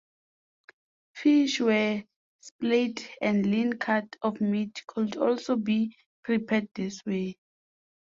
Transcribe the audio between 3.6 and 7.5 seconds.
cuts of meat could also be prepared this way.